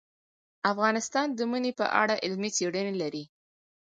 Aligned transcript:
افغانستان 0.71 1.27
د 1.37 1.39
منی 1.51 1.71
په 1.79 1.85
اړه 2.01 2.15
علمي 2.23 2.49
څېړنې 2.57 2.93
لري. 3.01 3.23